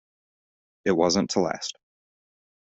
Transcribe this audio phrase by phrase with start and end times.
[0.83, 1.77] It wasn't to last.